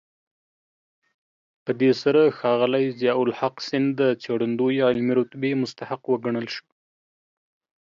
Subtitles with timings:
[1.63, 6.65] په دې سره ښاغلی ضياءالحق سیند د څېړندوی علمي رتبې مستحق وګڼل شو.